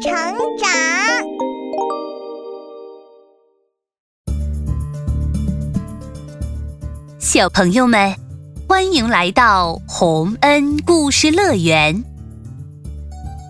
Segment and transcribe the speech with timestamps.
[0.00, 0.10] 成
[0.56, 0.70] 长。
[7.18, 8.16] 小朋友们，
[8.66, 12.02] 欢迎来到洪恩故事乐园。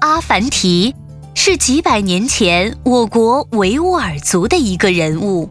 [0.00, 0.92] 阿凡提
[1.34, 5.48] 是几百年前我国维吾尔族的一个人物，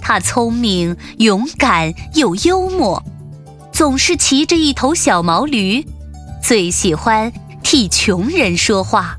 [0.00, 3.02] 他聪明、勇敢又幽默，
[3.70, 5.84] 总是骑着一头小毛驴，
[6.42, 7.30] 最喜欢
[7.62, 9.18] 替穷人说话。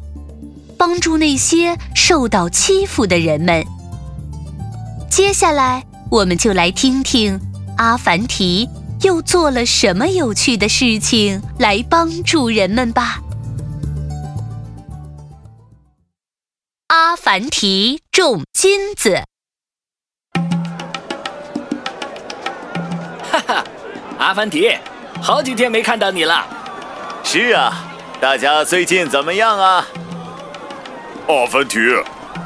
[0.78, 3.66] 帮助那些受到欺负的人们。
[5.10, 7.40] 接下来，我们就来听听
[7.78, 8.70] 阿凡提
[9.02, 13.20] 又做了什么有趣的事情来帮助人们吧。
[16.88, 19.24] 阿凡提种金子。
[23.30, 23.64] 哈哈，
[24.18, 24.72] 阿凡提，
[25.22, 26.46] 好几天没看到你了。
[27.24, 27.84] 是啊，
[28.22, 29.86] 大家最近怎么样啊？
[31.28, 31.80] 阿凡提，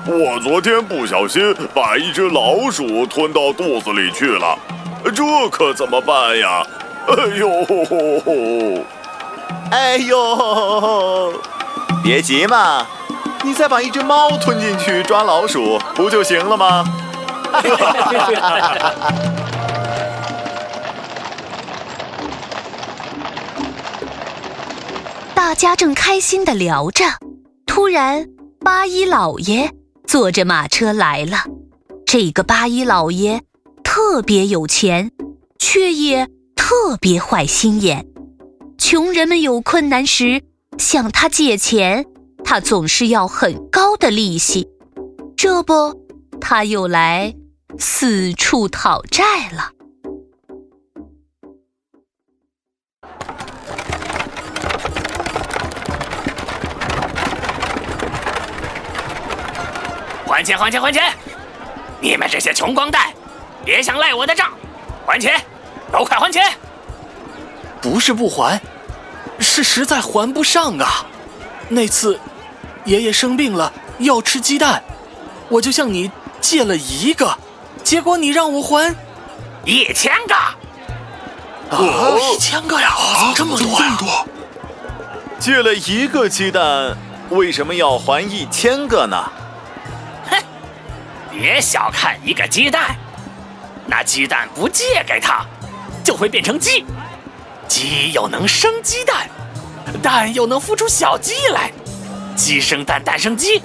[0.08, 4.58] 我昨天不小心把一只老鼠吞到肚子里去了，
[5.14, 6.66] 这可怎么办呀？
[7.08, 7.48] 哎呦，
[9.72, 11.34] 哎呦，
[12.04, 12.88] 别急嘛，
[13.44, 16.84] 你再把一只猫吞进去抓老鼠，不就行了吗？
[25.36, 27.06] 大家正开心的聊着，
[27.68, 28.26] 突然。
[28.64, 29.74] 八一老爷
[30.06, 31.46] 坐着马车来了。
[32.06, 33.42] 这个八一老爷
[33.84, 35.12] 特别有钱，
[35.58, 38.06] 却也特别坏心眼。
[38.78, 40.44] 穷人们有困难时
[40.78, 42.06] 向他借钱，
[42.44, 44.68] 他总是要很高的利息。
[45.36, 46.00] 这不，
[46.40, 47.34] 他又来
[47.80, 49.72] 四处讨债了。
[60.32, 61.14] 还钱还钱还钱！
[62.00, 63.08] 你们这些穷光蛋，
[63.66, 64.50] 别想赖我的账！
[65.06, 65.44] 还钱，
[65.92, 66.42] 都快还钱！
[67.82, 68.62] 不是不还，
[69.40, 71.06] 是实在还不上啊！
[71.68, 72.18] 那次
[72.86, 74.82] 爷爷生病了要吃鸡蛋，
[75.50, 77.38] 我就向你借了一个，
[77.84, 78.96] 结果你让我还
[79.66, 80.36] 一千个！
[81.72, 82.90] 哦，一千个呀，
[83.20, 84.26] 怎么这么多呀？
[85.38, 86.96] 借了一个鸡蛋，
[87.32, 89.30] 为什么要还一千个呢？
[91.32, 92.96] 别小看一个鸡蛋，
[93.88, 95.46] 那鸡蛋不借给他，
[96.04, 96.86] 就会变成鸡。
[97.68, 99.30] 鸡又能生鸡蛋，
[100.04, 101.72] 蛋又能孵出小鸡来。
[102.36, 103.62] 鸡生蛋，蛋生鸡。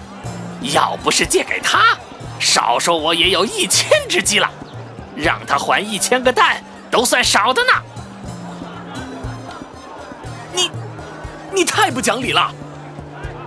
[0.72, 1.97] 要不是借给他，
[2.38, 4.50] 少说我也有一千只鸡了。
[5.15, 7.72] 让他还一千个蛋，都算少的呢。
[10.54, 10.71] 你，
[11.53, 12.50] 你太不讲理了！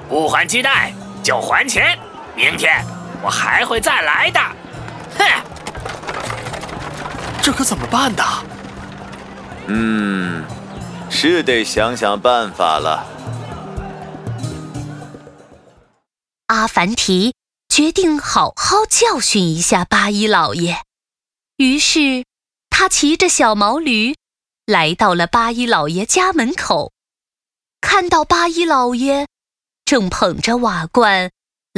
[0.08, 0.92] 不还鸡蛋
[1.24, 1.98] 就还钱，
[2.36, 2.84] 明天。
[3.22, 4.40] 我还会再来的，
[5.18, 5.26] 哼！
[7.42, 8.24] 这可怎么办呢？
[9.68, 10.44] 嗯，
[11.10, 13.06] 是得想想办法了。
[16.48, 17.36] 阿凡提
[17.68, 20.82] 决定好好教训一下八一老爷，
[21.58, 22.26] 于是
[22.70, 24.16] 他骑着小毛驴
[24.66, 26.92] 来到了八一老爷家门口，
[27.82, 29.28] 看到八一老爷
[29.86, 31.30] 正捧着瓦罐。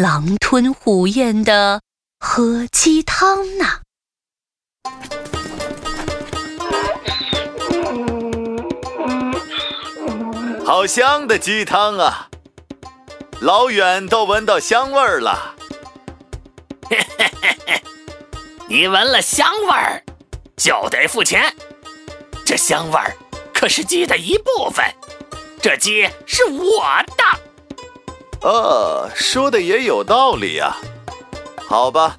[0.02, 1.80] 狼吞虎咽的
[2.20, 3.82] 喝鸡汤呢，
[10.66, 12.30] 好香的鸡汤啊！
[13.42, 15.56] 老远都闻到香味儿了。
[16.90, 17.84] 嘿嘿嘿嘿，
[18.68, 20.04] 你闻了香味儿，
[20.58, 21.56] 就得付钱。
[22.44, 23.16] 这香味儿
[23.54, 24.84] 可是鸡的一部分，
[25.62, 27.51] 这鸡是我的。
[28.42, 30.76] 呃，说的也有道理呀。
[31.68, 32.18] 好吧，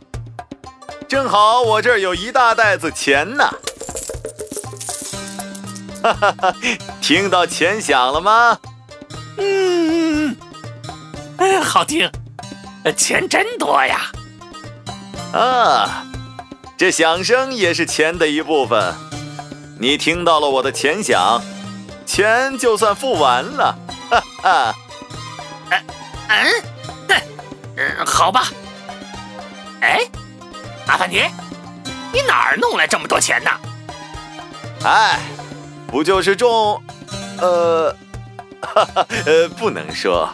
[1.09, 3.45] 正好我这儿有一大袋子钱呢。
[6.03, 6.55] 哈哈哈，
[7.01, 8.59] 听到钱响了吗？
[9.37, 10.37] 嗯，
[11.39, 12.11] 哎，好听，
[12.97, 14.11] 钱真多呀。
[15.33, 16.07] 啊，
[16.77, 18.95] 这响声也是钱的一部分。
[19.79, 21.43] 你听到了我的钱响，
[22.07, 23.77] 钱就算付完了。
[24.09, 24.75] 哈哈。
[26.29, 26.63] 嗯，
[27.09, 27.23] 哼，
[27.77, 28.49] 嗯，好吧。
[29.81, 30.01] 哎，
[30.87, 31.23] 阿凡提，
[32.13, 33.51] 你哪儿弄来这么多钱呢？
[34.85, 35.19] 哎，
[35.89, 36.83] 不就是种……
[37.39, 37.95] 呃，
[38.61, 40.29] 哈哈，呃，不能说。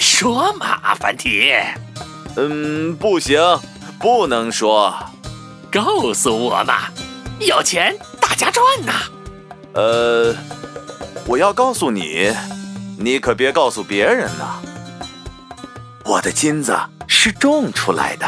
[0.00, 1.54] 说嘛，阿凡提。
[2.36, 3.40] 嗯，不行，
[3.98, 4.94] 不能说。
[5.70, 6.84] 告诉我嘛，
[7.40, 8.92] 有钱大家赚呐。
[9.72, 10.34] 呃，
[11.26, 12.32] 我要告诉你，
[12.96, 14.60] 你可别告诉别人呐。
[16.04, 16.78] 我的金子
[17.08, 18.26] 是种出来的，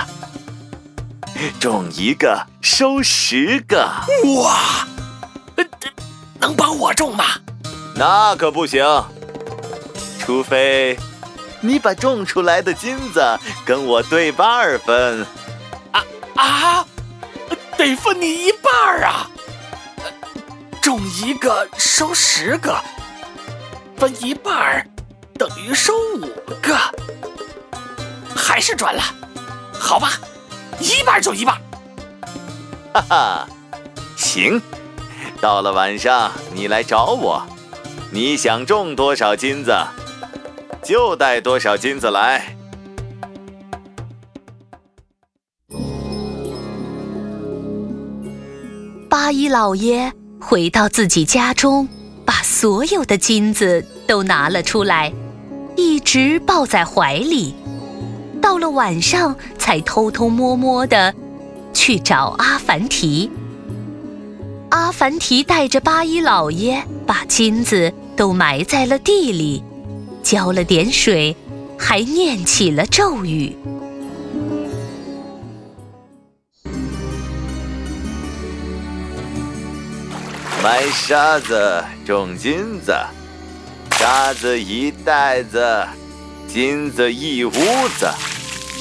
[1.60, 3.86] 种一个收十个。
[4.42, 4.86] 哇，
[6.40, 7.24] 能帮我种吗？
[7.94, 8.82] 那可不行，
[10.18, 10.98] 除非
[11.60, 13.22] 你把种出来的金子
[13.64, 15.26] 跟我对半分。
[15.92, 16.86] 啊啊，
[17.76, 19.30] 得分你一半啊！
[20.80, 22.74] 种一个收十个，
[23.98, 24.88] 分一半
[25.38, 26.26] 等于收五
[26.62, 26.74] 个。
[28.56, 29.02] 还是赚了，
[29.78, 30.12] 好吧，
[30.80, 31.60] 一半就一半。
[32.94, 33.48] 哈哈，
[34.16, 34.62] 行，
[35.42, 37.46] 到了晚上你来找我，
[38.10, 39.76] 你想种多少金子，
[40.82, 42.56] 就带多少金子来。
[49.10, 50.10] 八一老爷
[50.40, 51.86] 回到自己家中，
[52.24, 55.12] 把所有的金子都拿了出来，
[55.76, 57.54] 一直抱在怀里。
[58.40, 61.14] 到了晚上，才偷偷摸摸的
[61.72, 63.30] 去找阿凡提。
[64.70, 69.62] 阿凡提带着八一老爷，把金子都埋在了地里，
[70.22, 71.36] 浇了点水，
[71.78, 73.56] 还念起了咒语。
[80.62, 82.92] 埋沙子，种金子，
[83.92, 85.86] 沙子一袋子，
[86.48, 87.50] 金子一屋
[87.98, 88.08] 子。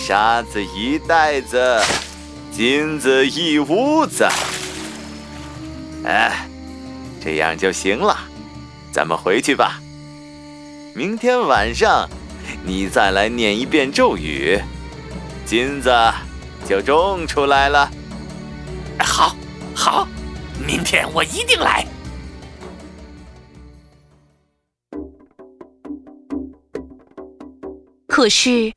[0.07, 1.81] 沙子一袋子，
[2.51, 4.27] 金子一屋子。
[6.03, 6.47] 哎，
[7.23, 8.15] 这样就行了，
[8.91, 9.81] 咱们回去吧。
[10.93, 12.07] 明天晚上
[12.63, 14.61] 你再来念一遍咒语，
[15.43, 15.91] 金子
[16.69, 17.89] 就种出来了。
[18.99, 19.35] 好，
[19.73, 20.07] 好，
[20.63, 21.83] 明天我一定来。
[28.15, 28.71] 可是。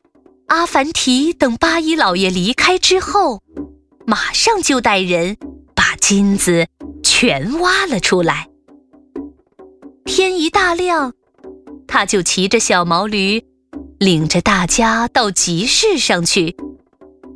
[0.48, 3.40] 阿凡提等八一老爷离开之后，
[4.04, 5.36] 马上就带人
[5.76, 6.66] 把金子
[7.04, 8.48] 全挖了出来。
[10.04, 11.12] 天一大亮，
[11.86, 13.44] 他就骑着小毛驴，
[13.98, 16.56] 领着大家到集市上去，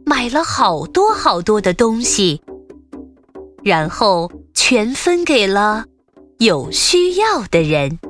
[0.05, 2.41] 买了好多好多的东西，
[3.63, 5.85] 然后全分给了
[6.39, 8.01] 有需要的人。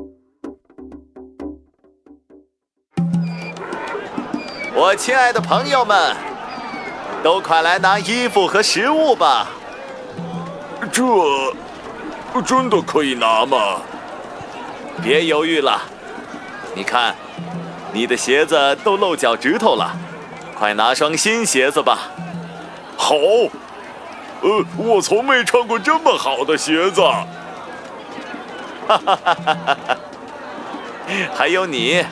[4.75, 6.17] 我亲爱的朋友们，
[7.23, 9.47] 都快来拿衣服和食物吧！
[10.91, 11.03] 这
[12.41, 13.83] 真的可以拿吗？
[15.03, 15.83] 别犹豫了，
[16.75, 17.15] 你看，
[17.93, 19.95] 你的鞋子都露脚趾头了，
[20.59, 21.99] 快拿双新鞋子吧！
[22.97, 23.15] 好，
[24.41, 27.03] 呃，我从没穿过这么好的鞋子。
[27.03, 27.27] 哈
[28.89, 29.97] 哈哈哈哈哈！
[31.35, 32.03] 还有你，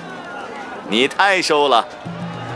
[0.88, 1.86] 你太瘦了。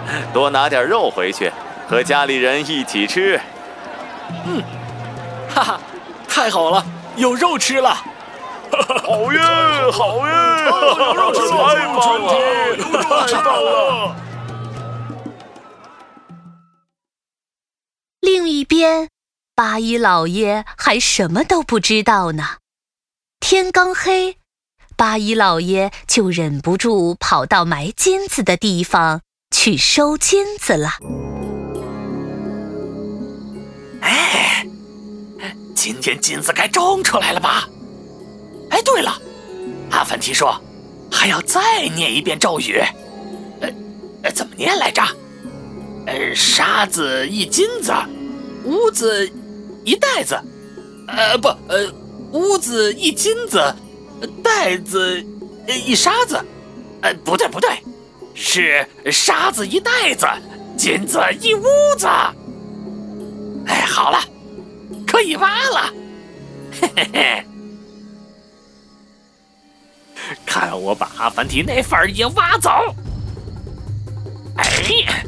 [0.33, 1.53] 多拿点肉回去，
[1.89, 3.41] 和家里人一起吃。
[4.47, 4.63] 嗯，
[5.49, 5.81] 哈哈，
[6.29, 6.85] 太好了，
[7.17, 7.95] 有肉吃了。
[9.05, 9.41] 好耶，
[9.93, 10.33] 好耶，
[10.67, 12.35] 有肉吃了，太棒了，
[12.77, 14.17] 有肉吃了。
[18.21, 19.09] 另一边，
[19.55, 22.57] 八一老爷还什么都不知道呢。
[23.39, 24.39] 天刚黑，
[24.97, 29.21] 八一老爷就忍不住跑到埋金子的地方。
[29.65, 30.91] 去收金子了。
[34.03, 34.67] 哎，
[35.75, 37.67] 今天金子该种出来了吧？
[38.69, 39.19] 哎，对了，
[39.91, 40.61] 阿凡提说
[41.11, 42.79] 还要再念一遍咒语。
[44.23, 45.03] 呃，怎么念来着？
[46.09, 47.91] 呃，沙子一金子，
[48.65, 49.27] 屋子
[49.83, 50.39] 一袋子。
[51.09, 51.91] 呃，不，呃，
[52.33, 53.75] 屋子一金子，
[54.43, 55.25] 袋子
[55.87, 56.39] 一沙子。
[57.01, 57.71] 呃，不对，不对。
[58.35, 60.27] 是沙子一袋子，
[60.77, 61.65] 金子一屋
[61.97, 62.07] 子。
[63.67, 64.19] 哎，好了，
[65.07, 65.95] 可以挖了。
[66.81, 67.47] 嘿嘿嘿，
[70.45, 72.71] 看我把阿凡提那份也挖走。
[74.57, 74.65] 哎，
[75.07, 75.25] 哎，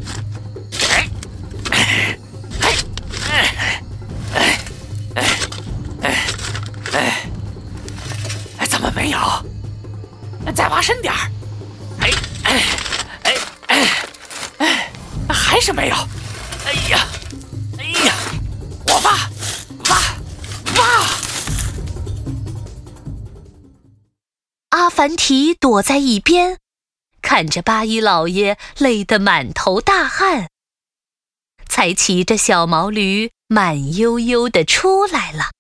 [15.57, 15.97] 还是没有。
[16.67, 17.09] 哎呀，
[17.79, 18.15] 哎呀，
[18.89, 19.31] 我挖，
[19.89, 19.97] 挖，
[20.77, 20.85] 挖！
[24.69, 26.59] 阿凡提躲在一边，
[27.23, 30.51] 看着八一老爷累得满头大汗，
[31.67, 35.53] 才骑着小毛驴慢悠悠的出来了。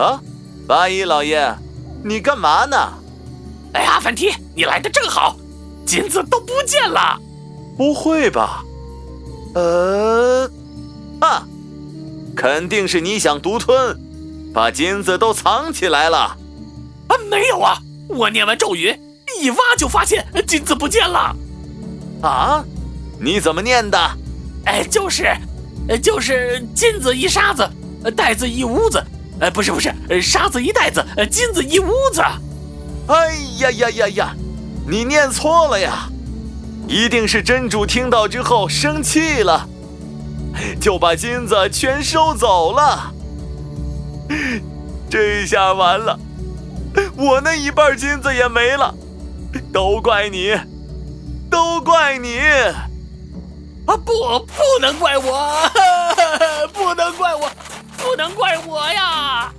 [0.00, 0.20] 啊，
[0.68, 1.56] 八一老爷，
[2.04, 3.02] 你干嘛呢？
[3.74, 5.36] 哎，阿凡提，你来的正好，
[5.84, 7.20] 金子都不见了。
[7.76, 8.64] 不会吧？
[9.54, 10.50] 呃，
[11.20, 11.46] 啊，
[12.36, 13.96] 肯定是你想独吞，
[14.52, 16.18] 把金子都藏起来了。
[17.08, 17.76] 啊，没有啊，
[18.08, 18.96] 我念完咒语，
[19.40, 21.36] 一挖就发现金子不见了。
[22.22, 22.64] 啊，
[23.20, 23.98] 你怎么念的？
[24.66, 25.36] 哎，就是，
[26.02, 27.68] 就是金子一沙子，
[28.16, 29.02] 袋子一屋子。
[29.40, 32.22] 呃，不是不是，沙子一袋子，金子一屋子。
[33.08, 34.36] 哎呀呀呀呀，
[34.88, 36.08] 你念错了呀！
[36.86, 39.68] 一定是真主听到之后生气了，
[40.80, 43.12] 就把金子全收走了。
[45.10, 46.18] 这下完了，
[47.16, 48.94] 我那一半金子也没了，
[49.72, 50.54] 都怪你，
[51.50, 52.38] 都怪你！
[53.86, 54.12] 啊，不，
[54.46, 55.56] 不能怪我，
[56.72, 57.50] 不能怪我，
[57.98, 59.52] 不能怪我呀！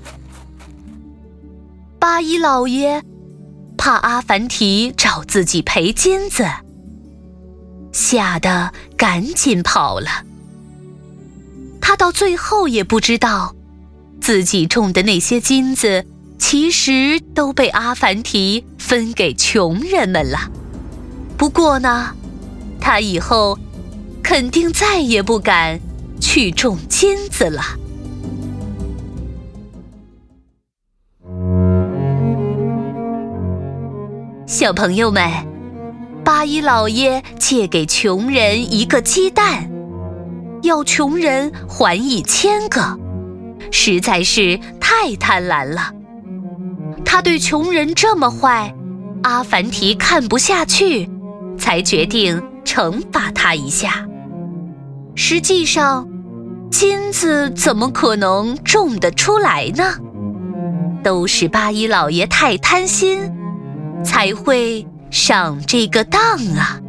[1.99, 3.01] 八一老爷
[3.85, 6.43] 怕阿凡提找自己赔金子。
[7.91, 10.23] 吓得赶紧跑了。
[11.79, 13.53] 他到最后也不知道，
[14.19, 16.03] 自己种的那些金子
[16.39, 20.49] 其实都被阿凡提分给穷人们了。
[21.37, 22.15] 不过呢，
[22.81, 23.59] 他以后
[24.23, 25.79] 肯定再也不敢
[26.19, 27.61] 去种金子了。
[34.45, 35.23] 小朋友们。
[36.23, 39.69] 八一老爷借给穷人一个鸡蛋，
[40.63, 42.97] 要穷人还一千个，
[43.71, 45.91] 实在是太贪婪了。
[47.03, 48.73] 他对穷人这么坏，
[49.21, 51.07] 阿凡提看不下去，
[51.59, 54.07] 才决定惩罚他一下。
[55.13, 56.07] 实际上，
[56.71, 59.83] 金子怎么可能种得出来呢？
[61.03, 63.31] 都是八一老爷太贪心，
[64.03, 64.85] 才会。
[65.15, 66.21] 上这个当
[66.57, 66.84] 啊！